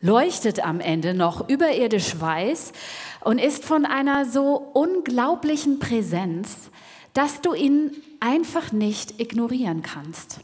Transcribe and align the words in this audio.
leuchtet 0.00 0.64
am 0.64 0.80
Ende 0.80 1.14
noch 1.14 1.48
überirdisch 1.48 2.20
weiß 2.20 2.72
und 3.20 3.38
ist 3.38 3.64
von 3.64 3.84
einer 3.84 4.24
so 4.24 4.56
unglaublichen 4.74 5.78
Präsenz, 5.78 6.70
dass 7.14 7.40
du 7.40 7.54
ihn 7.54 7.90
einfach 8.20 8.72
nicht 8.72 9.20
ignorieren 9.20 9.82
kannst. 9.82 10.40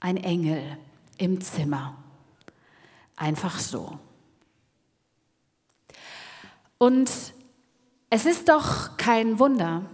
Ein 0.00 0.16
Engel 0.16 0.62
im 1.18 1.40
Zimmer. 1.40 1.96
Einfach 3.16 3.58
so. 3.58 3.98
Und 6.78 7.10
es 8.10 8.26
ist 8.26 8.48
doch 8.48 8.96
kein 8.96 9.38
Wunder, 9.38 9.84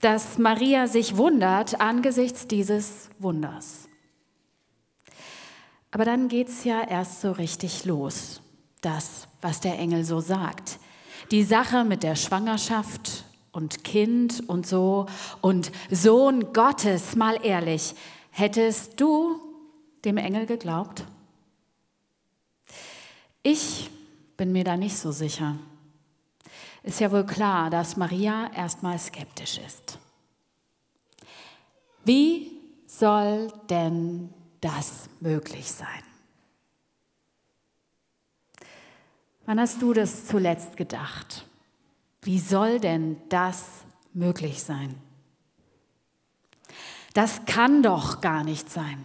dass 0.00 0.38
Maria 0.38 0.86
sich 0.86 1.16
wundert 1.16 1.80
angesichts 1.80 2.48
dieses 2.48 3.10
Wunders. 3.18 3.83
Aber 5.94 6.04
dann 6.04 6.26
geht 6.26 6.48
es 6.48 6.64
ja 6.64 6.82
erst 6.82 7.20
so 7.20 7.30
richtig 7.30 7.84
los, 7.84 8.40
das, 8.80 9.28
was 9.40 9.60
der 9.60 9.78
Engel 9.78 10.04
so 10.04 10.18
sagt. 10.18 10.80
Die 11.30 11.44
Sache 11.44 11.84
mit 11.84 12.02
der 12.02 12.16
Schwangerschaft 12.16 13.22
und 13.52 13.84
Kind 13.84 14.42
und 14.48 14.66
so 14.66 15.06
und 15.40 15.70
Sohn 15.92 16.52
Gottes, 16.52 17.14
mal 17.14 17.38
ehrlich, 17.46 17.94
hättest 18.32 19.00
du 19.00 19.38
dem 20.04 20.16
Engel 20.16 20.46
geglaubt? 20.46 21.04
Ich 23.44 23.88
bin 24.36 24.50
mir 24.50 24.64
da 24.64 24.76
nicht 24.76 24.96
so 24.96 25.12
sicher. 25.12 25.58
Ist 26.82 26.98
ja 26.98 27.12
wohl 27.12 27.24
klar, 27.24 27.70
dass 27.70 27.96
Maria 27.96 28.50
erstmal 28.52 28.98
skeptisch 28.98 29.60
ist. 29.64 30.00
Wie 32.04 32.50
soll 32.88 33.52
denn 33.70 34.34
das 34.64 35.08
möglich 35.20 35.70
sein? 35.70 35.88
Wann 39.46 39.60
hast 39.60 39.82
du 39.82 39.92
das 39.92 40.26
zuletzt 40.26 40.76
gedacht? 40.78 41.46
Wie 42.22 42.38
soll 42.38 42.80
denn 42.80 43.20
das 43.28 43.66
möglich 44.14 44.62
sein? 44.62 44.94
Das 47.12 47.44
kann 47.44 47.82
doch 47.82 48.22
gar 48.22 48.42
nicht 48.42 48.70
sein. 48.70 49.04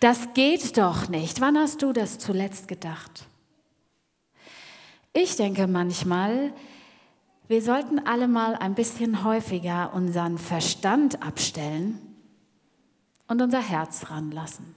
Das 0.00 0.34
geht 0.34 0.76
doch 0.76 1.08
nicht. 1.08 1.40
Wann 1.40 1.56
hast 1.56 1.82
du 1.82 1.92
das 1.94 2.18
zuletzt 2.18 2.68
gedacht? 2.68 3.26
Ich 5.14 5.36
denke 5.36 5.66
manchmal, 5.66 6.52
wir 7.48 7.62
sollten 7.62 7.98
alle 8.00 8.28
mal 8.28 8.54
ein 8.54 8.74
bisschen 8.74 9.24
häufiger 9.24 9.94
unseren 9.94 10.36
Verstand 10.36 11.22
abstellen 11.22 12.07
und 13.28 13.42
unser 13.42 13.60
Herz 13.60 14.10
ranlassen. 14.10 14.74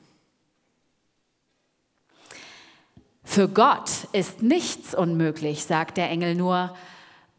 Für 3.23 3.47
Gott 3.47 3.89
ist 4.11 4.41
nichts 4.41 4.93
unmöglich, 4.93 5.63
sagt 5.63 5.97
der 5.97 6.09
Engel 6.09 6.35
nur. 6.35 6.75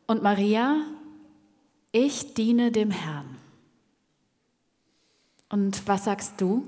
Und 0.06 0.22
Maria, 0.22 0.80
ich 1.92 2.32
diene 2.34 2.72
dem 2.72 2.90
Herrn. 2.90 3.36
Und 5.50 5.86
was 5.86 6.04
sagst 6.04 6.40
du? 6.40 6.66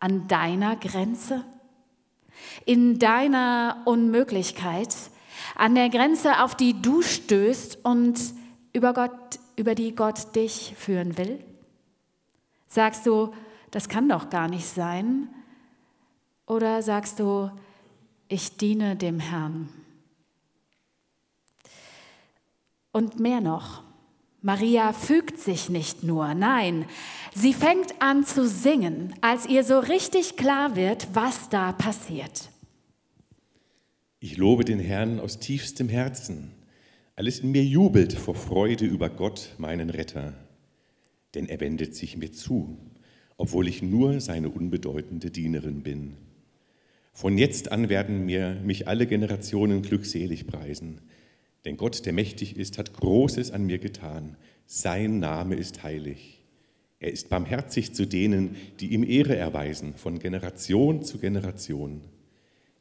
An 0.00 0.26
deiner 0.26 0.74
Grenze? 0.74 1.44
In 2.64 2.98
deiner 2.98 3.82
Unmöglichkeit? 3.84 4.92
An 5.54 5.76
der 5.76 5.88
Grenze, 5.88 6.42
auf 6.42 6.56
die 6.56 6.82
du 6.82 7.00
stößt 7.00 7.84
und 7.84 8.20
über, 8.72 8.92
Gott, 8.92 9.38
über 9.54 9.76
die 9.76 9.94
Gott 9.94 10.34
dich 10.34 10.74
führen 10.76 11.16
will? 11.16 11.38
Sagst 12.74 13.06
du, 13.06 13.32
das 13.70 13.88
kann 13.88 14.08
doch 14.08 14.30
gar 14.30 14.48
nicht 14.48 14.66
sein? 14.66 15.28
Oder 16.44 16.82
sagst 16.82 17.20
du, 17.20 17.48
ich 18.26 18.56
diene 18.56 18.96
dem 18.96 19.20
Herrn? 19.20 19.68
Und 22.90 23.20
mehr 23.20 23.40
noch, 23.40 23.84
Maria 24.42 24.92
fügt 24.92 25.38
sich 25.38 25.68
nicht 25.68 26.02
nur, 26.02 26.34
nein, 26.34 26.86
sie 27.32 27.54
fängt 27.54 28.02
an 28.02 28.24
zu 28.24 28.48
singen, 28.48 29.14
als 29.20 29.46
ihr 29.46 29.62
so 29.62 29.78
richtig 29.78 30.36
klar 30.36 30.74
wird, 30.74 31.06
was 31.14 31.48
da 31.50 31.70
passiert. 31.70 32.50
Ich 34.18 34.36
lobe 34.36 34.64
den 34.64 34.80
Herrn 34.80 35.20
aus 35.20 35.38
tiefstem 35.38 35.88
Herzen. 35.88 36.50
Alles 37.14 37.38
in 37.38 37.52
mir 37.52 37.62
jubelt 37.62 38.14
vor 38.14 38.34
Freude 38.34 38.84
über 38.84 39.10
Gott, 39.10 39.54
meinen 39.58 39.90
Retter. 39.90 40.43
Denn 41.34 41.48
er 41.48 41.60
wendet 41.60 41.94
sich 41.94 42.16
mir 42.16 42.32
zu, 42.32 42.78
obwohl 43.36 43.68
ich 43.68 43.82
nur 43.82 44.20
seine 44.20 44.48
unbedeutende 44.48 45.30
Dienerin 45.30 45.82
bin. 45.82 46.14
Von 47.12 47.38
jetzt 47.38 47.70
an 47.70 47.88
werden 47.88 48.26
mir 48.26 48.60
mich 48.64 48.88
alle 48.88 49.06
Generationen 49.06 49.82
glückselig 49.82 50.46
preisen 50.46 51.00
denn 51.64 51.76
Gott, 51.76 52.04
der 52.04 52.12
mächtig 52.12 52.56
ist, 52.56 52.78
hat 52.78 52.92
Großes 52.92 53.50
an 53.50 53.64
mir 53.64 53.78
getan. 53.78 54.36
Sein 54.66 55.18
Name 55.18 55.54
ist 55.54 55.82
heilig. 55.82 56.42
Er 57.00 57.12
ist 57.12 57.28
barmherzig 57.28 57.94
zu 57.94 58.06
denen, 58.06 58.56
die 58.80 58.92
ihm 58.92 59.02
Ehre 59.02 59.36
erweisen, 59.36 59.94
von 59.94 60.18
Generation 60.18 61.02
zu 61.02 61.18
Generation. 61.18 62.02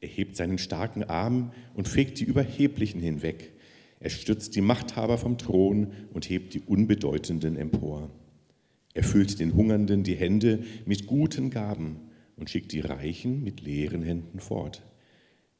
Er 0.02 0.10
hebt 0.10 0.36
seinen 0.36 0.58
starken 0.58 1.04
Arm 1.04 1.52
und 1.74 1.88
fegt 1.88 2.20
die 2.20 2.26
Überheblichen 2.26 3.00
hinweg. 3.00 3.54
Er 4.00 4.10
stürzt 4.10 4.56
die 4.56 4.62
Machthaber 4.62 5.18
vom 5.18 5.38
Thron 5.38 5.94
und 6.14 6.30
hebt 6.30 6.54
die 6.54 6.62
Unbedeutenden 6.62 7.56
empor. 7.56 8.10
Er 8.94 9.04
füllt 9.04 9.40
den 9.40 9.56
Hungernden 9.56 10.04
die 10.04 10.16
Hände 10.16 10.64
mit 10.86 11.08
guten 11.08 11.50
Gaben 11.50 11.98
und 12.36 12.50
schickt 12.50 12.72
die 12.72 12.82
Reichen 12.82 13.44
mit 13.44 13.62
leeren 13.62 14.04
Händen 14.04 14.40
fort. 14.40 14.84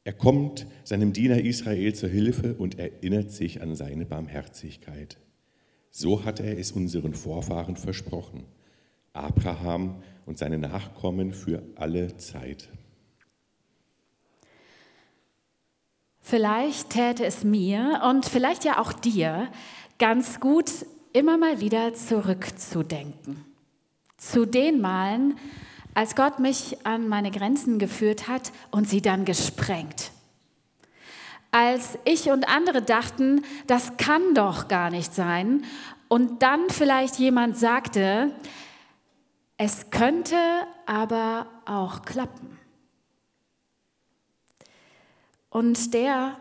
Er 0.04 0.12
kommt 0.12 0.66
seinem 0.84 1.12
Diener 1.12 1.40
Israel 1.40 1.94
zur 1.94 2.10
Hilfe 2.10 2.54
und 2.54 2.78
erinnert 2.78 3.32
sich 3.32 3.62
an 3.62 3.74
seine 3.74 4.04
Barmherzigkeit. 4.04 5.18
So 5.90 6.24
hat 6.24 6.40
er 6.40 6.58
es 6.58 6.72
unseren 6.72 7.14
Vorfahren 7.14 7.76
versprochen, 7.76 8.44
Abraham 9.12 10.02
und 10.26 10.38
seine 10.38 10.58
Nachkommen 10.58 11.32
für 11.32 11.62
alle 11.76 12.16
Zeit. 12.18 12.68
Vielleicht 16.20 16.90
täte 16.90 17.24
es 17.24 17.44
mir 17.44 18.02
und 18.10 18.26
vielleicht 18.26 18.64
ja 18.64 18.80
auch 18.80 18.92
dir 18.92 19.48
ganz 19.98 20.40
gut, 20.40 20.70
immer 21.14 21.38
mal 21.38 21.60
wieder 21.60 21.94
zurückzudenken. 21.94 23.42
Zu 24.18 24.44
den 24.44 24.82
Malen, 24.82 25.38
als 25.94 26.14
Gott 26.16 26.40
mich 26.40 26.84
an 26.84 27.08
meine 27.08 27.30
Grenzen 27.30 27.78
geführt 27.78 28.28
hat 28.28 28.52
und 28.70 28.86
sie 28.88 29.00
dann 29.00 29.24
gesprengt. 29.24 30.10
Als 31.52 31.98
ich 32.04 32.30
und 32.30 32.48
andere 32.48 32.82
dachten, 32.82 33.42
das 33.68 33.96
kann 33.96 34.34
doch 34.34 34.68
gar 34.68 34.90
nicht 34.90 35.14
sein, 35.14 35.64
und 36.08 36.42
dann 36.42 36.68
vielleicht 36.70 37.18
jemand 37.18 37.58
sagte, 37.58 38.30
es 39.56 39.90
könnte 39.90 40.36
aber 40.86 41.46
auch 41.64 42.02
klappen. 42.02 42.58
Und 45.50 45.94
der 45.94 46.36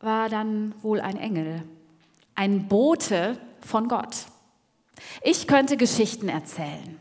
war 0.00 0.28
dann 0.28 0.74
wohl 0.82 1.00
ein 1.00 1.16
Engel, 1.16 1.62
ein 2.34 2.68
Bote 2.68 3.38
von 3.66 3.88
Gott. 3.88 4.26
Ich 5.22 5.46
könnte 5.46 5.76
Geschichten 5.76 6.28
erzählen. 6.28 6.98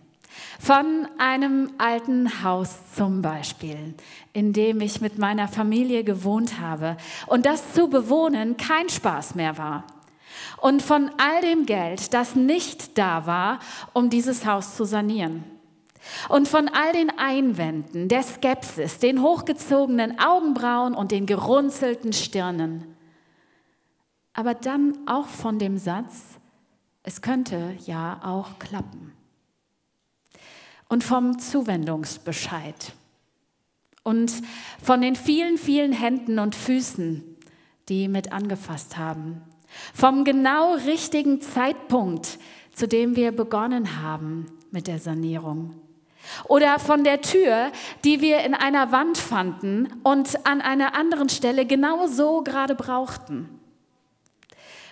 Von 0.59 1.07
einem 1.17 1.71
alten 1.77 2.43
Haus 2.43 2.75
zum 2.93 3.21
Beispiel, 3.21 3.93
in 4.33 4.51
dem 4.53 4.81
ich 4.81 5.01
mit 5.01 5.17
meiner 5.17 5.47
Familie 5.47 6.03
gewohnt 6.03 6.59
habe 6.59 6.97
und 7.27 7.45
das 7.45 7.73
zu 7.73 7.87
bewohnen 7.87 8.57
kein 8.57 8.89
Spaß 8.89 9.35
mehr 9.35 9.57
war. 9.57 9.85
Und 10.57 10.81
von 10.81 11.09
all 11.17 11.41
dem 11.41 11.65
Geld, 11.65 12.13
das 12.13 12.35
nicht 12.35 12.97
da 12.97 13.25
war, 13.25 13.59
um 13.93 14.09
dieses 14.09 14.45
Haus 14.45 14.75
zu 14.75 14.83
sanieren. 14.83 15.43
Und 16.27 16.47
von 16.47 16.67
all 16.67 16.93
den 16.93 17.17
Einwänden, 17.17 18.07
der 18.07 18.23
Skepsis, 18.23 18.99
den 18.99 19.21
hochgezogenen 19.21 20.19
Augenbrauen 20.19 20.95
und 20.95 21.11
den 21.11 21.25
gerunzelten 21.25 22.13
Stirnen. 22.13 22.95
Aber 24.33 24.53
dann 24.53 24.97
auch 25.07 25.27
von 25.27 25.59
dem 25.59 25.77
Satz, 25.77 26.38
es 27.09 27.23
könnte 27.23 27.75
ja 27.87 28.21
auch 28.23 28.59
klappen 28.59 29.13
und 30.89 31.03
vom 31.03 31.39
Zuwendungsbescheid 31.39 32.93
und 34.03 34.31
von 34.79 35.01
den 35.01 35.15
vielen, 35.15 35.57
vielen 35.57 35.91
Händen 35.91 36.37
und 36.37 36.53
Füßen, 36.53 37.23
die 37.89 38.07
mit 38.07 38.31
angefasst 38.31 38.99
haben, 38.99 39.41
vom 39.91 40.23
genau 40.23 40.75
richtigen 40.75 41.41
Zeitpunkt, 41.41 42.37
zu 42.75 42.87
dem 42.87 43.15
wir 43.15 43.31
begonnen 43.31 44.03
haben 44.03 44.45
mit 44.69 44.85
der 44.85 44.99
Sanierung. 44.99 45.81
Oder 46.47 46.77
von 46.77 47.03
der 47.03 47.21
Tür, 47.21 47.71
die 48.03 48.21
wir 48.21 48.41
in 48.41 48.53
einer 48.53 48.91
Wand 48.91 49.17
fanden 49.17 49.87
und 50.03 50.45
an 50.45 50.61
einer 50.61 50.93
anderen 50.93 51.29
Stelle 51.29 51.65
genau 51.65 52.05
so 52.05 52.43
gerade 52.43 52.75
brauchten. 52.75 53.49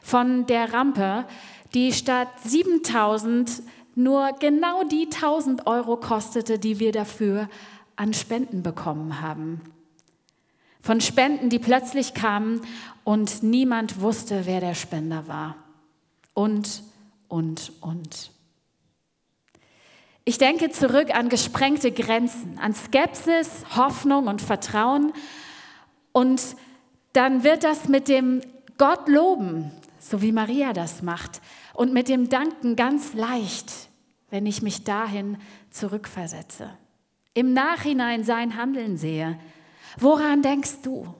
Von 0.02 0.46
der 0.46 0.74
Rampe, 0.74 1.25
die 1.74 1.94
statt 1.94 2.30
7000 2.44 3.64
nur 3.96 4.31
genau 4.40 4.84
die 4.84 5.06
1000 5.06 5.66
Euro 5.66 5.98
kostete, 5.98 6.60
die 6.60 6.80
wir 6.80 6.92
dafür 6.92 7.50
an 7.96 8.14
Spenden 8.14 8.62
bekommen 8.64 9.22
haben. 9.22 9.62
von 10.81 11.02
Spenden, 11.02 11.50
die 11.50 11.60
plötzlich 11.60 12.14
kamen 12.14 12.62
und 13.04 13.44
niemand 13.44 14.00
wusste, 14.00 14.46
wer 14.46 14.62
der 14.62 14.74
Spender 14.74 15.28
war. 15.28 15.58
Und, 16.34 16.84
und, 17.28 17.74
und. 17.81 18.31
Ich 20.24 20.38
denke 20.38 20.69
zurück 20.69 21.14
an 21.14 21.28
gesprengte 21.28 21.92
Grenzen, 21.92 22.58
an 22.60 22.74
Skepsis, 22.74 23.66
Hoffnung 23.75 24.28
und 24.28 24.42
Vertrauen. 24.42 25.12
Und 26.14 26.42
dann 27.14 27.44
wird 27.44 27.64
das 27.64 27.90
mit 27.90 28.08
dem 28.08 28.42
Gott 28.78 29.08
loben, 29.10 29.72
so 29.99 30.21
wie 30.21 30.31
Maria 30.31 30.73
das 30.73 31.01
macht, 31.01 31.41
und 31.73 31.94
mit 31.94 32.09
dem 32.09 32.29
Danken 32.29 32.75
ganz 32.75 33.13
leicht, 33.13 33.89
wenn 34.29 34.45
ich 34.45 34.61
mich 34.61 34.83
dahin 34.83 35.38
zurückversetze. 35.69 36.69
Im 37.33 37.53
Nachhinein 37.53 38.23
sein 38.23 38.57
Handeln 38.57 38.97
sehe. 38.97 39.39
Woran 39.99 40.41
denkst 40.41 40.81
du? 40.83 41.13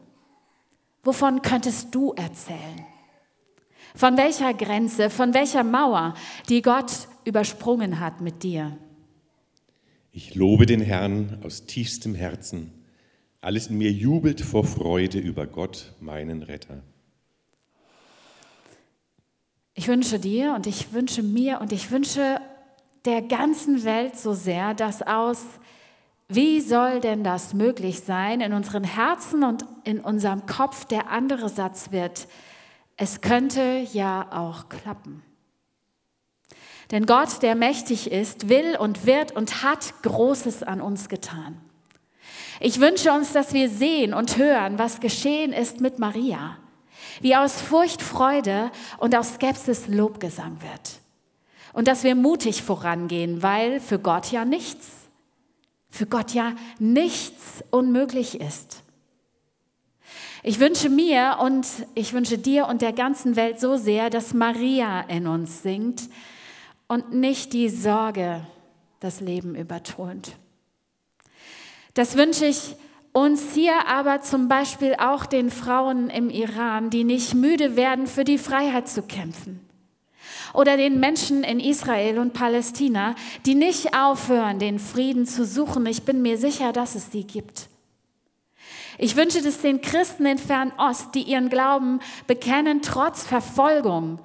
Wovon 1.04 1.42
könntest 1.42 1.94
du 1.94 2.14
erzählen? 2.14 2.86
Von 3.96 4.18
welcher 4.18 4.54
Grenze, 4.54 5.10
von 5.10 5.34
welcher 5.34 5.64
Mauer, 5.64 6.16
die 6.50 6.62
Gott 6.62 7.08
übersprungen 7.24 8.00
hat 8.00 8.22
mit 8.22 8.44
dir? 8.44 8.78
Ich 10.12 10.36
lobe 10.36 10.66
den 10.66 10.82
Herrn 10.82 11.40
aus 11.44 11.66
tiefstem 11.66 12.16
Herzen. 12.16 12.74
Alles 13.40 13.68
in 13.68 13.78
mir 13.78 13.92
jubelt 13.92 14.42
vor 14.42 14.64
Freude 14.64 15.20
über 15.20 15.46
Gott, 15.46 15.94
meinen 16.00 16.44
Retter. 16.44 16.82
Ich 19.80 19.88
wünsche 19.88 20.18
dir 20.18 20.54
und 20.56 20.66
ich 20.66 20.92
wünsche 20.92 21.22
mir 21.22 21.62
und 21.62 21.72
ich 21.72 21.92
wünsche 21.92 22.42
der 23.06 23.22
ganzen 23.22 23.84
Welt 23.84 24.18
so 24.18 24.34
sehr, 24.34 24.74
dass 24.74 25.04
aus 25.04 25.44
wie 26.28 26.62
soll 26.62 27.00
denn 27.00 27.24
das 27.24 27.54
möglich 27.54 28.00
sein 28.00 28.42
in 28.42 28.54
unseren 28.54 28.84
Herzen 28.84 29.44
und 29.44 29.66
in 29.84 30.00
unserem 30.00 30.48
Kopf 30.48 30.86
der 30.86 31.12
andere 31.12 31.48
Satz 31.48 31.92
wird, 31.92 32.28
es 32.98 33.22
könnte 33.22 33.86
ja 33.94 34.28
auch 34.32 34.68
klappen. 34.68 35.22
Denn 36.90 37.06
Gott, 37.06 37.44
der 37.44 37.54
mächtig 37.54 38.12
ist, 38.12 38.50
will 38.50 38.78
und 38.80 39.06
wird 39.06 39.34
und 39.34 39.62
hat 39.62 39.94
Großes 40.02 40.64
an 40.64 40.82
uns 40.82 41.08
getan. 41.08 41.62
Ich 42.60 42.80
wünsche 42.80 43.12
uns, 43.12 43.32
dass 43.32 43.54
wir 43.54 43.70
sehen 43.70 44.16
und 44.16 44.38
hören, 44.38 44.80
was 44.80 45.02
geschehen 45.02 45.54
ist 45.54 45.82
mit 45.82 46.00
Maria, 46.00 46.58
wie 47.22 47.36
aus 47.36 47.62
Furcht 47.62 48.02
Freude 48.02 48.72
und 48.98 49.16
aus 49.16 49.36
Skepsis 49.36 49.88
Lobgesang 49.88 50.58
wird. 50.62 51.00
Und 51.74 51.88
dass 51.88 52.04
wir 52.04 52.16
mutig 52.16 52.64
vorangehen, 52.64 53.44
weil 53.44 53.80
für 53.80 54.00
Gott 54.00 54.32
ja 54.32 54.46
nichts, 54.46 54.88
für 55.90 56.06
Gott 56.06 56.32
ja 56.34 56.54
nichts 56.80 57.64
unmöglich 57.72 58.40
ist. 58.42 58.84
Ich 60.44 60.60
wünsche 60.60 60.90
mir 60.90 61.38
und 61.42 61.68
ich 61.96 62.14
wünsche 62.14 62.38
dir 62.38 62.68
und 62.68 62.82
der 62.82 62.94
ganzen 62.94 63.36
Welt 63.36 63.60
so 63.60 63.78
sehr, 63.78 64.10
dass 64.10 64.34
Maria 64.34 65.02
in 65.02 65.28
uns 65.28 65.62
singt, 65.62 66.10
und 66.88 67.14
nicht 67.14 67.54
die 67.54 67.70
Sorge 67.70 68.46
das 69.00 69.20
Leben 69.20 69.56
übertont. 69.56 70.34
Das 71.94 72.16
wünsche 72.16 72.46
ich 72.46 72.76
uns 73.18 73.56
hier 73.56 73.88
aber 73.88 74.22
zum 74.22 74.48
Beispiel 74.48 74.96
auch 75.00 75.26
den 75.26 75.50
Frauen 75.50 76.12
im 76.12 76.30
Iran, 76.30 76.92
die 76.92 77.04
nicht 77.04 77.34
müde 77.34 77.76
werden, 77.76 78.06
für 78.06 78.24
die 78.24 78.38
Freiheit 78.38 78.88
zu 78.88 79.02
kämpfen. 79.02 79.68
Oder 80.54 80.78
den 80.78 81.00
Menschen 81.00 81.44
in 81.44 81.60
Israel 81.60 82.20
und 82.20 82.34
Palästina, 82.34 83.16
die 83.48 83.56
nicht 83.56 83.98
aufhören, 83.98 84.60
den 84.60 84.78
Frieden 84.78 85.26
zu 85.26 85.46
suchen. 85.46 85.88
Ich 85.88 86.04
bin 86.04 86.22
mir 86.22 86.38
sicher, 86.38 86.72
dass 86.74 86.94
es 86.94 87.10
die 87.10 87.26
gibt. 87.26 87.70
Ich 89.00 89.16
wünsche 89.16 89.40
es 89.40 89.62
den 89.62 89.82
Christen 89.82 90.28
in 90.28 90.38
Fernost, 90.38 91.16
die 91.16 91.24
ihren 91.24 91.50
Glauben 91.50 92.02
bekennen, 92.28 92.84
trotz 92.84 93.24
Verfolgung 93.24 94.20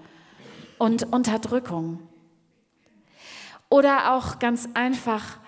und 0.76 1.10
Unterdrückung. 1.10 1.98
Oder 3.70 4.12
auch 4.12 4.38
ganz 4.38 4.68
einfach 4.74 5.38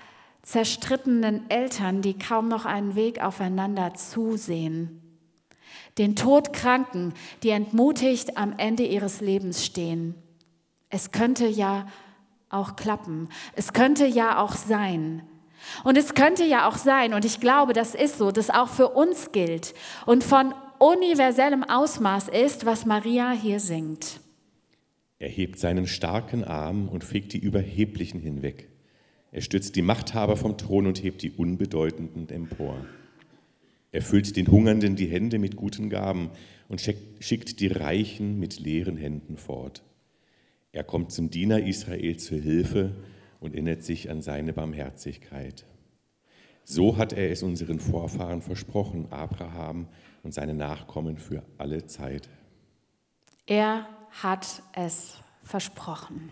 zerstrittenen 0.45 1.49
Eltern, 1.51 2.03
die 2.03 2.19
kaum 2.19 2.49
noch 2.49 2.67
einen 2.67 2.95
Weg 2.95 3.23
aufeinander 3.23 3.95
zusehen. 3.95 5.01
Den 5.99 6.17
Todkranken, 6.17 7.15
die 7.43 7.51
entmutigt 7.51 8.37
am 8.37 8.55
Ende 8.59 8.85
ihres 8.85 9.21
Lebens 9.21 9.65
stehen. 9.65 10.15
Es 10.91 11.11
könnte 11.11 11.47
ja 11.47 11.87
auch 12.51 12.77
klappen. 12.77 13.29
Es 13.55 13.73
könnte 13.73 14.07
ja 14.07 14.39
auch 14.39 14.55
sein. 14.55 15.23
Und 15.83 15.97
es 15.97 16.15
könnte 16.15 16.45
ja 16.45 16.69
auch 16.69 16.77
sein, 16.77 17.15
und 17.15 17.25
ich 17.25 17.41
glaube, 17.41 17.73
das 17.73 17.95
ist 17.95 18.19
so, 18.19 18.31
dass 18.31 18.51
auch 18.51 18.69
für 18.69 18.91
uns 18.91 19.33
gilt 19.33 19.75
und 20.05 20.23
von 20.23 20.53
universellem 20.79 21.65
Ausmaß 21.65 22.29
ist, 22.29 22.67
was 22.67 22.85
Maria 22.85 23.31
hier 23.31 23.61
singt. 23.61 24.21
Er 25.19 25.31
hebt 25.31 25.59
seinen 25.59 25.87
starken 25.87 26.45
Arm 26.45 26.89
und 26.89 27.03
fegt 27.03 27.33
die 27.33 27.39
Überheblichen 27.39 28.21
hinweg. 28.21 28.69
Er 29.35 29.41
stützt 29.41 29.75
die 29.75 29.83
Machthaber 29.83 30.37
vom 30.37 30.57
Thron 30.57 30.87
und 30.87 31.03
hebt 31.03 31.21
die 31.23 31.33
Unbedeutenden 31.33 32.29
empor. 32.29 32.87
Er 33.91 34.01
füllt 34.01 34.37
den 34.37 34.47
Hungernden 34.47 34.95
die 34.95 35.09
Hände 35.09 35.41
mit 35.41 35.57
guten 35.57 35.91
Gaben 35.91 36.31
und 36.69 36.81
schickt 36.81 37.59
die 37.59 37.67
Reichen 37.67 38.39
mit 38.39 38.61
leeren 38.61 38.97
Händen 38.97 39.37
fort. 39.37 39.83
Er 40.71 40.85
kommt 40.85 41.11
zum 41.11 41.31
Diener 41.31 41.67
Israel 41.67 42.17
zur 42.17 42.39
Hilfe 42.39 42.95
und 43.41 43.55
erinnert 43.55 43.83
sich 43.83 44.09
an 44.09 44.23
seine 44.23 44.53
Barmherzigkeit. 44.53 45.67
So 46.63 46.97
hat 46.97 47.13
er 47.13 47.33
es 47.33 47.43
unseren 47.43 47.81
Vorfahren 47.81 48.41
versprochen, 48.41 49.09
Abraham 49.11 49.89
und 50.23 50.33
seine 50.33 50.55
Nachkommen 50.55 51.19
für 51.19 51.43
alle 51.59 51.87
Zeit. 51.87 52.29
Er 53.47 53.89
hat 54.13 54.63
es 54.75 55.19
versprochen. 55.43 56.31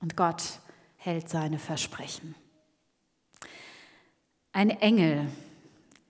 Und 0.00 0.16
Gott 0.16 0.60
hält 0.98 1.28
seine 1.28 1.58
Versprechen. 1.58 2.34
Ein 4.52 4.70
Engel 4.70 5.26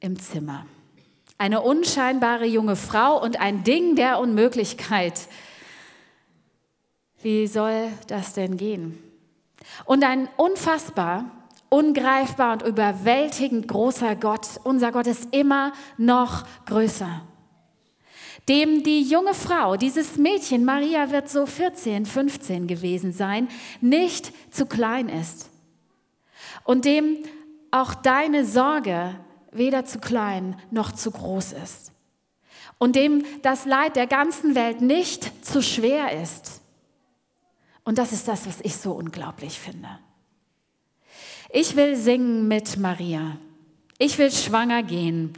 im 0.01 0.19
Zimmer, 0.19 0.67
eine 1.37 1.61
unscheinbare 1.61 2.47
junge 2.47 2.75
Frau 2.75 3.23
und 3.23 3.41
ein 3.41 3.63
Ding 3.63 3.95
der 3.95 4.19
Unmöglichkeit. 4.19 5.29
Wie 7.23 7.47
soll 7.47 7.93
das 8.09 8.33
denn 8.33 8.57
gehen? 8.57 8.99
Und 9.85 10.03
ein 10.05 10.29
unfassbar, 10.37 11.31
ungreifbar 11.69 12.55
und 12.55 12.63
überwältigend 12.63 13.69
großer 13.69 14.17
Gott, 14.17 14.61
unser 14.65 14.91
Gott 14.91 15.07
ist 15.07 15.33
immer 15.33 15.73
noch 15.97 16.45
größer 16.67 17.23
dem 18.49 18.83
die 18.83 19.03
junge 19.03 19.35
Frau, 19.35 19.77
dieses 19.77 20.17
Mädchen, 20.17 20.65
Maria 20.65 21.11
wird 21.11 21.29
so 21.29 21.45
14, 21.45 22.07
15 22.07 22.67
gewesen 22.67 23.13
sein, 23.13 23.49
nicht 23.81 24.33
zu 24.53 24.67
klein 24.67 25.09
ist. 25.09 25.51
Und 26.65 26.85
dem 26.85 27.19
auch 27.71 27.95
deine 27.95 28.45
Sorge 28.45 29.15
weder 29.53 29.85
zu 29.85 29.99
klein 29.99 30.57
noch 30.71 30.93
zu 30.93 31.11
groß 31.11 31.53
ist. 31.53 31.93
Und 32.79 32.97
dem 32.97 33.25
das 33.43 33.67
Leid 33.67 33.97
der 33.97 34.07
ganzen 34.07 34.55
Welt 34.55 34.81
nicht 34.81 35.45
zu 35.45 35.63
schwer 35.63 36.21
ist. 36.23 36.63
Und 37.85 37.99
das 37.99 38.13
ist 38.13 38.29
das, 38.29 38.47
was 38.47 38.61
ich 38.63 38.77
so 38.77 38.93
unglaublich 38.93 39.59
finde. 39.59 39.89
Ich 41.51 41.77
will 41.77 41.97
singen 41.97 42.47
mit 42.47 42.77
Maria. 42.79 43.39
Ich 43.99 44.19
will 44.19 44.31
schwanger 44.31 44.83
gehen 44.83 45.35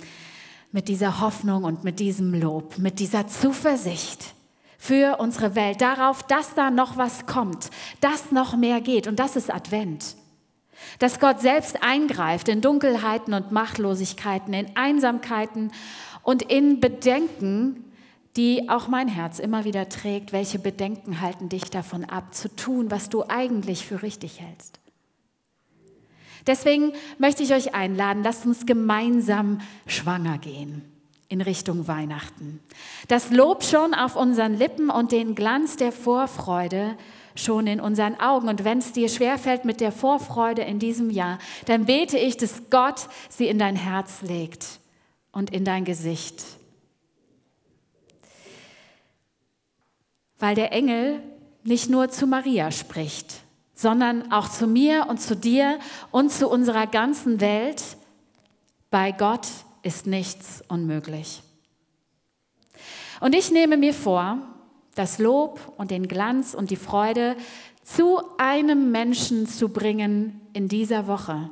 mit 0.73 0.89
dieser 0.89 1.21
Hoffnung 1.21 1.65
und 1.65 1.85
mit 1.85 2.01
diesem 2.01 2.35
Lob, 2.35 2.79
mit 2.79 2.99
dieser 3.01 3.27
Zuversicht 3.27 4.35
für 4.79 5.19
unsere 5.19 5.55
Welt, 5.55 5.81
darauf, 5.81 6.23
dass 6.23 6.55
da 6.55 6.71
noch 6.71 6.97
was 6.97 7.27
kommt, 7.27 7.71
dass 8.01 8.33
noch 8.33 8.57
mehr 8.57 8.81
geht. 8.81 9.07
Und 9.07 9.19
das 9.19 9.37
ist 9.37 9.53
Advent. 9.53 10.17
Dass 10.99 11.21
Gott 11.21 11.41
selbst 11.41 11.83
eingreift 11.83 12.49
in 12.49 12.63
Dunkelheiten 12.63 13.35
und 13.35 13.53
Machtlosigkeiten, 13.53 14.55
in 14.55 14.75
Einsamkeiten 14.77 15.73
und 16.23 16.43
in 16.43 16.81
Bedenken, 16.81 17.85
die 18.37 18.71
auch 18.71 18.89
mein 18.89 19.09
Herz 19.09 19.39
immer 19.39 19.65
wieder 19.65 19.89
trägt. 19.89 20.33
Welche 20.33 20.59
Bedenken 20.59 21.21
halten 21.21 21.49
dich 21.49 21.65
davon 21.65 22.05
ab, 22.05 22.35
zu 22.35 22.49
tun, 22.55 22.91
was 22.91 23.09
du 23.09 23.25
eigentlich 23.29 23.85
für 23.85 24.03
richtig 24.03 24.41
hältst? 24.41 24.81
Deswegen 26.47 26.93
möchte 27.19 27.43
ich 27.43 27.53
euch 27.53 27.75
einladen, 27.75 28.23
lasst 28.23 28.47
uns 28.47 28.67
gemeinsam 28.67 29.61
schwanger 29.87 30.39
gehen 30.39 30.83
in 31.29 31.41
Richtung 31.41 31.87
Weihnachten. 31.87 32.61
Das 33.09 33.31
Lob 33.31 33.63
schon 33.63 33.95
auf 33.95 34.17
unseren 34.17 34.55
Lippen 34.55 34.91
und 34.91 35.13
den 35.13 35.35
Glanz 35.35 35.77
der 35.77 35.93
Vorfreude 35.93 36.97
schon 37.37 37.67
in 37.67 37.81
unseren 37.81 38.19
Augen. 38.19 38.49
Und 38.49 38.65
wenn 38.65 38.79
es 38.79 38.93
dir 38.93 39.09
schwerfällt 39.09 39.65
mit 39.65 39.81
der 39.81 39.93
Vorfreude 39.93 40.63
in 40.63 40.79
diesem 40.79 41.09
Jahr, 41.11 41.39
dann 41.67 41.87
bete 41.87 42.19
ich, 42.19 42.37
dass 42.37 42.71
Gott 42.71 43.09
sie 43.29 43.47
in 43.47 43.59
dein 43.59 43.77
Herz 43.77 44.23
legt 44.23 44.81
und 45.33 45.51
in 45.51 45.65
dein 45.65 45.85
Gesicht. 45.85 46.43
Weil 50.39 50.55
der 50.55 50.73
Engel 50.73 51.23
nicht 51.63 51.91
nur 51.91 52.09
zu 52.09 52.27
Maria 52.27 52.71
spricht, 52.73 53.43
sondern 53.81 54.31
auch 54.31 54.51
zu 54.51 54.67
mir 54.67 55.07
und 55.09 55.23
zu 55.23 55.35
dir 55.35 55.79
und 56.11 56.31
zu 56.31 56.49
unserer 56.49 56.87
ganzen 56.87 57.41
Welt. 57.41 57.83
Bei 58.91 59.11
Gott 59.11 59.47
ist 59.83 60.07
nichts 60.07 60.63
unmöglich. 60.69 61.43
Und 63.21 63.35
ich 63.35 63.51
nehme 63.51 63.79
mir 63.79 63.95
vor, 63.95 64.37
das 64.95 65.19
Lob 65.19 65.73
und 65.79 65.91
den 65.91 66.09
Glanz 66.09 66.53
und 66.53 66.71
die 66.71 66.77
Freude 66.77 67.37
zu 67.83 68.21
einem 68.37 68.91
Menschen 68.91 69.47
zu 69.47 69.71
bringen 69.71 70.43
in 70.53 70.69
dieser 70.69 71.07
Woche. 71.07 71.49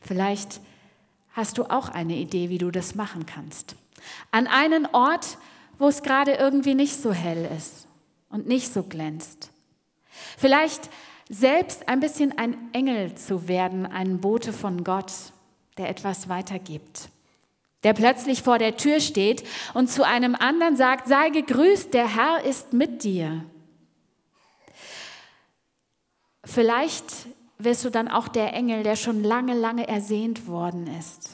Vielleicht 0.00 0.60
hast 1.32 1.58
du 1.58 1.64
auch 1.64 1.88
eine 1.88 2.14
Idee, 2.14 2.48
wie 2.48 2.58
du 2.58 2.70
das 2.70 2.94
machen 2.94 3.26
kannst. 3.26 3.74
An 4.30 4.46
einen 4.46 4.86
Ort, 4.86 5.38
wo 5.80 5.88
es 5.88 6.02
gerade 6.02 6.34
irgendwie 6.34 6.74
nicht 6.74 6.94
so 7.02 7.12
hell 7.12 7.48
ist 7.56 7.88
und 8.28 8.46
nicht 8.46 8.72
so 8.72 8.84
glänzt. 8.84 9.50
Vielleicht 10.36 10.90
selbst 11.28 11.88
ein 11.88 12.00
bisschen 12.00 12.36
ein 12.38 12.70
Engel 12.72 13.14
zu 13.14 13.48
werden, 13.48 13.86
ein 13.86 14.20
Bote 14.20 14.52
von 14.52 14.84
Gott, 14.84 15.12
der 15.76 15.88
etwas 15.88 16.28
weitergibt. 16.28 17.08
Der 17.84 17.92
plötzlich 17.92 18.42
vor 18.42 18.58
der 18.58 18.76
Tür 18.76 19.00
steht 19.00 19.44
und 19.74 19.88
zu 19.88 20.04
einem 20.04 20.34
anderen 20.34 20.76
sagt, 20.76 21.06
sei 21.06 21.30
gegrüßt, 21.30 21.94
der 21.94 22.14
Herr 22.14 22.44
ist 22.44 22.72
mit 22.72 23.04
dir. 23.04 23.44
Vielleicht 26.44 27.04
wirst 27.58 27.84
du 27.84 27.90
dann 27.90 28.08
auch 28.08 28.28
der 28.28 28.52
Engel, 28.54 28.82
der 28.82 28.96
schon 28.96 29.22
lange, 29.22 29.54
lange 29.54 29.86
ersehnt 29.86 30.46
worden 30.46 30.88
ist 30.98 31.30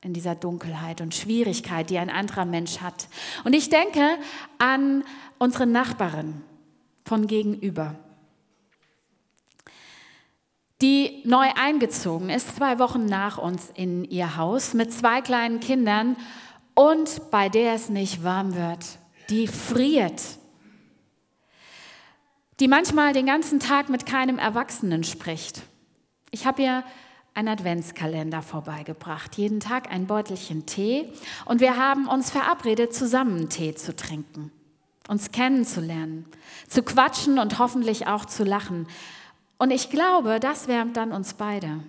in 0.00 0.12
dieser 0.12 0.34
Dunkelheit 0.34 1.00
und 1.00 1.14
Schwierigkeit, 1.14 1.90
die 1.90 1.98
ein 1.98 2.10
anderer 2.10 2.44
Mensch 2.44 2.80
hat. 2.80 3.08
Und 3.44 3.52
ich 3.52 3.68
denke 3.68 4.16
an 4.58 5.04
unsere 5.38 5.66
Nachbarin 5.66 6.42
von 7.04 7.26
gegenüber, 7.26 7.94
die 10.80 11.22
neu 11.24 11.48
eingezogen 11.56 12.30
ist, 12.30 12.56
zwei 12.56 12.78
Wochen 12.78 13.06
nach 13.06 13.38
uns 13.38 13.70
in 13.74 14.04
ihr 14.04 14.36
Haus 14.36 14.74
mit 14.74 14.92
zwei 14.92 15.20
kleinen 15.20 15.60
Kindern 15.60 16.16
und 16.74 17.30
bei 17.30 17.48
der 17.48 17.74
es 17.74 17.88
nicht 17.88 18.22
warm 18.22 18.54
wird. 18.54 18.84
Die 19.30 19.48
friert. 19.48 20.22
Die 22.60 22.68
manchmal 22.68 23.12
den 23.12 23.26
ganzen 23.26 23.60
Tag 23.60 23.88
mit 23.88 24.06
keinem 24.06 24.38
Erwachsenen 24.38 25.04
spricht. 25.04 25.62
Ich 26.30 26.46
habe 26.46 26.62
ihr 26.62 26.84
einen 27.34 27.48
Adventskalender 27.48 28.42
vorbeigebracht, 28.42 29.36
jeden 29.36 29.60
Tag 29.60 29.92
ein 29.92 30.06
Beutelchen 30.06 30.66
Tee 30.66 31.12
und 31.44 31.60
wir 31.60 31.76
haben 31.76 32.08
uns 32.08 32.30
verabredet, 32.30 32.94
zusammen 32.94 33.48
Tee 33.48 33.74
zu 33.74 33.94
trinken, 33.94 34.50
uns 35.06 35.30
kennenzulernen, 35.30 36.26
zu 36.68 36.82
quatschen 36.82 37.38
und 37.38 37.60
hoffentlich 37.60 38.08
auch 38.08 38.24
zu 38.24 38.42
lachen. 38.42 38.88
Und 39.58 39.70
ich 39.72 39.90
glaube, 39.90 40.40
das 40.40 40.68
wärmt 40.68 40.96
dann 40.96 41.12
uns 41.12 41.34
beide. 41.34 41.80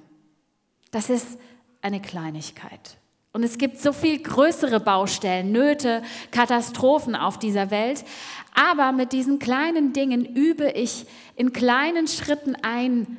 Das 0.91 1.09
ist 1.09 1.39
eine 1.81 2.01
Kleinigkeit. 2.01 2.97
Und 3.31 3.43
es 3.43 3.59
gibt 3.59 3.79
so 3.79 3.93
viel 3.93 4.17
größere 4.21 4.79
Baustellen, 4.79 5.51
Nöte, 5.51 6.01
Katastrophen 6.31 7.15
auf 7.15 7.37
dieser 7.37 7.69
Welt. 7.69 8.03
Aber 8.55 8.91
mit 8.91 9.13
diesen 9.13 9.37
kleinen 9.37 9.93
Dingen 9.93 10.25
übe 10.25 10.71
ich 10.71 11.05
in 11.35 11.53
kleinen 11.53 12.07
Schritten 12.07 12.55
ein, 12.63 13.17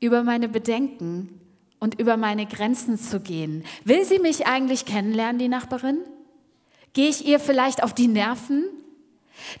über 0.00 0.22
meine 0.22 0.48
Bedenken 0.48 1.38
und 1.78 2.00
über 2.00 2.16
meine 2.16 2.46
Grenzen 2.46 2.98
zu 2.98 3.20
gehen. 3.20 3.64
Will 3.84 4.04
sie 4.04 4.18
mich 4.18 4.46
eigentlich 4.46 4.86
kennenlernen, 4.86 5.38
die 5.38 5.48
Nachbarin? 5.48 5.98
Gehe 6.94 7.08
ich 7.08 7.26
ihr 7.26 7.38
vielleicht 7.38 7.82
auf 7.82 7.94
die 7.94 8.08
Nerven? 8.08 8.64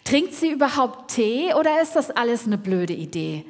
Trinkt 0.04 0.34
sie 0.34 0.50
überhaupt 0.50 1.14
Tee 1.14 1.54
oder 1.54 1.82
ist 1.82 1.96
das 1.96 2.10
alles 2.10 2.46
eine 2.46 2.58
blöde 2.58 2.94
Idee? 2.94 3.44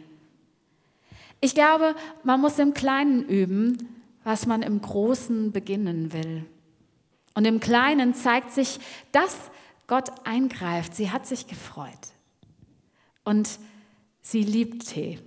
Ich 1.45 1.57
glaube, 1.57 1.97
man 2.23 2.41
muss 2.41 2.61
im 2.61 2.73
Kleinen 2.73 3.25
üben, 3.25 4.05
was 4.23 4.47
man 4.47 4.63
im 4.63 4.81
Großen 4.81 5.51
beginnen 5.51 6.13
will. 6.13 6.47
Und 7.35 7.47
im 7.47 7.59
Kleinen 7.59 8.15
zeigt 8.15 8.53
sich, 8.53 8.79
dass 9.11 9.37
Gott 9.89 10.11
eingreift. 10.25 10.95
Sie 10.95 11.11
hat 11.11 11.27
sich 11.27 11.49
gefreut. 11.49 11.91
Und 13.25 13.59
sie 14.21 14.45
liebt 14.45 14.89
Tee. 14.91 15.19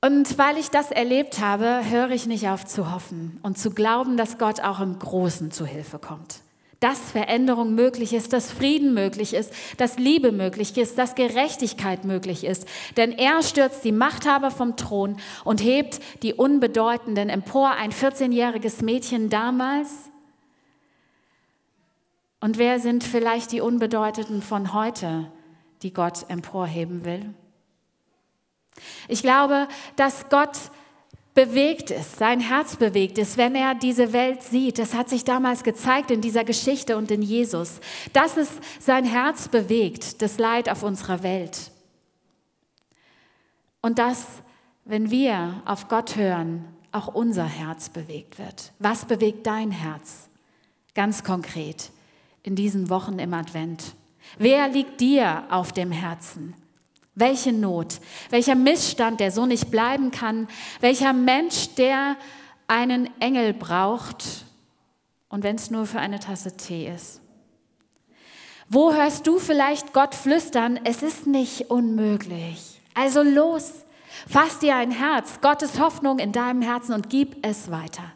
Und 0.00 0.36
weil 0.36 0.58
ich 0.58 0.70
das 0.70 0.90
erlebt 0.90 1.38
habe, 1.38 1.88
höre 1.88 2.10
ich 2.10 2.26
nicht 2.26 2.48
auf 2.48 2.64
zu 2.64 2.92
hoffen 2.92 3.38
und 3.44 3.56
zu 3.56 3.70
glauben, 3.70 4.16
dass 4.16 4.38
Gott 4.38 4.58
auch 4.58 4.80
im 4.80 4.98
Großen 4.98 5.52
zu 5.52 5.64
Hilfe 5.64 6.00
kommt. 6.00 6.40
Dass 6.80 7.10
Veränderung 7.10 7.74
möglich 7.74 8.12
ist, 8.12 8.32
dass 8.32 8.52
Frieden 8.52 8.94
möglich 8.94 9.34
ist, 9.34 9.52
dass 9.78 9.98
Liebe 9.98 10.30
möglich 10.30 10.76
ist, 10.76 10.96
dass 10.96 11.16
Gerechtigkeit 11.16 12.04
möglich 12.04 12.44
ist. 12.44 12.68
Denn 12.96 13.10
er 13.10 13.42
stürzt 13.42 13.84
die 13.84 13.92
Machthaber 13.92 14.52
vom 14.52 14.76
Thron 14.76 15.16
und 15.44 15.60
hebt 15.60 16.00
die 16.22 16.34
Unbedeutenden 16.34 17.30
empor. 17.30 17.70
Ein 17.72 17.90
14-jähriges 17.90 18.84
Mädchen 18.84 19.28
damals. 19.28 19.88
Und 22.40 22.58
wer 22.58 22.78
sind 22.78 23.02
vielleicht 23.02 23.50
die 23.50 23.60
Unbedeutenden 23.60 24.42
von 24.42 24.72
heute, 24.72 25.32
die 25.82 25.92
Gott 25.92 26.26
emporheben 26.28 27.04
will? 27.04 27.34
Ich 29.08 29.22
glaube, 29.22 29.66
dass 29.96 30.28
Gott 30.28 30.56
bewegt 31.38 31.92
ist, 31.92 32.16
sein 32.16 32.40
Herz 32.40 32.74
bewegt 32.74 33.16
ist, 33.16 33.36
wenn 33.36 33.54
er 33.54 33.76
diese 33.76 34.12
Welt 34.12 34.42
sieht. 34.42 34.80
Das 34.80 34.92
hat 34.92 35.08
sich 35.08 35.22
damals 35.22 35.62
gezeigt 35.62 36.10
in 36.10 36.20
dieser 36.20 36.42
Geschichte 36.42 36.96
und 36.96 37.12
in 37.12 37.22
Jesus, 37.22 37.78
dass 38.12 38.36
es 38.36 38.50
sein 38.80 39.04
Herz 39.04 39.46
bewegt, 39.46 40.20
das 40.20 40.38
Leid 40.38 40.68
auf 40.68 40.82
unserer 40.82 41.22
Welt. 41.22 41.70
Und 43.82 44.00
dass, 44.00 44.26
wenn 44.84 45.12
wir 45.12 45.62
auf 45.64 45.86
Gott 45.86 46.16
hören, 46.16 46.64
auch 46.90 47.06
unser 47.06 47.44
Herz 47.44 47.88
bewegt 47.88 48.40
wird. 48.40 48.72
Was 48.80 49.04
bewegt 49.04 49.46
dein 49.46 49.70
Herz? 49.70 50.28
Ganz 50.96 51.22
konkret 51.22 51.92
in 52.42 52.56
diesen 52.56 52.90
Wochen 52.90 53.20
im 53.20 53.32
Advent. 53.32 53.94
Wer 54.38 54.66
liegt 54.66 55.00
dir 55.00 55.44
auf 55.50 55.70
dem 55.70 55.92
Herzen? 55.92 56.54
Welche 57.18 57.52
Not, 57.52 58.00
welcher 58.30 58.54
Missstand, 58.54 59.20
der 59.20 59.30
so 59.30 59.46
nicht 59.46 59.70
bleiben 59.70 60.10
kann, 60.10 60.48
welcher 60.80 61.12
Mensch, 61.12 61.74
der 61.76 62.16
einen 62.68 63.08
Engel 63.20 63.54
braucht 63.54 64.24
und 65.28 65.42
wenn 65.42 65.56
es 65.56 65.70
nur 65.70 65.86
für 65.86 65.98
eine 65.98 66.20
Tasse 66.20 66.56
Tee 66.56 66.88
ist. 66.88 67.20
Wo 68.68 68.92
hörst 68.92 69.26
du 69.26 69.38
vielleicht 69.38 69.94
Gott 69.94 70.14
flüstern, 70.14 70.78
es 70.84 71.02
ist 71.02 71.26
nicht 71.26 71.70
unmöglich. 71.70 72.80
Also 72.94 73.22
los, 73.22 73.72
fass 74.28 74.58
dir 74.58 74.76
ein 74.76 74.90
Herz, 74.90 75.40
Gottes 75.40 75.80
Hoffnung 75.80 76.18
in 76.18 76.32
deinem 76.32 76.60
Herzen 76.60 76.92
und 76.92 77.08
gib 77.08 77.46
es 77.46 77.70
weiter. 77.70 78.12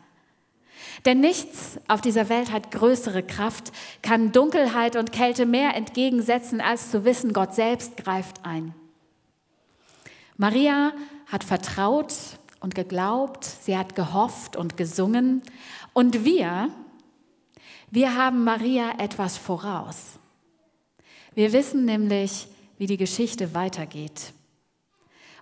Denn 1.06 1.20
nichts 1.20 1.80
auf 1.88 2.00
dieser 2.02 2.28
Welt 2.28 2.52
hat 2.52 2.70
größere 2.70 3.22
Kraft, 3.22 3.72
kann 4.02 4.30
Dunkelheit 4.30 4.96
und 4.96 5.10
Kälte 5.10 5.46
mehr 5.46 5.74
entgegensetzen, 5.74 6.60
als 6.60 6.90
zu 6.90 7.04
wissen, 7.04 7.32
Gott 7.32 7.54
selbst 7.54 7.96
greift 7.96 8.44
ein. 8.44 8.74
Maria 10.36 10.92
hat 11.26 11.44
vertraut 11.44 12.14
und 12.60 12.74
geglaubt, 12.74 13.44
sie 13.44 13.76
hat 13.76 13.94
gehofft 13.94 14.56
und 14.56 14.76
gesungen. 14.76 15.42
Und 15.92 16.24
wir, 16.24 16.70
wir 17.90 18.16
haben 18.16 18.44
Maria 18.44 18.98
etwas 18.98 19.36
voraus. 19.36 20.18
Wir 21.34 21.52
wissen 21.52 21.84
nämlich, 21.84 22.48
wie 22.78 22.86
die 22.86 22.96
Geschichte 22.96 23.54
weitergeht. 23.54 24.32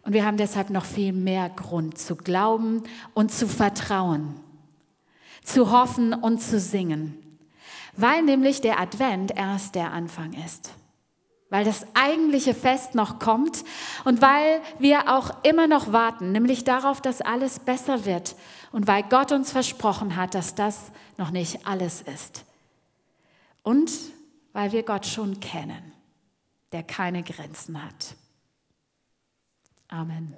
Und 0.02 0.14
wir 0.14 0.25
haben 0.25 0.38
deshalb 0.38 0.70
noch 0.70 0.85
viel 0.85 1.12
mehr 1.12 1.50
Grund 1.50 1.99
zu 1.99 2.16
glauben 2.16 2.82
und 3.12 3.30
zu 3.30 3.47
vertrauen, 3.47 4.40
zu 5.44 5.70
hoffen 5.70 6.14
und 6.14 6.40
zu 6.40 6.59
singen, 6.59 7.38
weil 7.97 8.23
nämlich 8.23 8.62
der 8.62 8.80
Advent 8.80 9.32
erst 9.37 9.75
der 9.75 9.92
Anfang 9.92 10.32
ist 10.32 10.73
weil 11.50 11.64
das 11.64 11.85
eigentliche 11.95 12.54
Fest 12.54 12.95
noch 12.95 13.19
kommt 13.19 13.64
und 14.04 14.23
weil 14.23 14.62
wir 14.78 15.12
auch 15.14 15.45
immer 15.45 15.66
noch 15.66 15.92
warten, 15.92 16.33
nämlich 16.33 16.64
darauf, 16.64 17.00
dass 17.00 17.21
alles 17.21 17.59
besser 17.59 18.04
wird 18.04 18.37
und 18.73 18.87
weil 18.87 19.02
Gott 19.02 19.33
uns 19.33 19.52
versprochen 19.52 20.16
hat, 20.16 20.35
dass 20.35 20.54
das 20.54 20.92
noch 21.19 21.30
nicht 21.33 21.66
alles 21.66 22.00
ist. 22.00 22.45
Und 23.62 23.90
weil 24.52 24.73
wir 24.73 24.85
Gott 24.85 25.07
schon 25.07 25.40
kennen, 25.40 25.92
der 26.73 26.83
keine 26.83 27.23
Grenzen 27.23 27.83
hat. 27.83 28.14
Amen. 29.88 30.37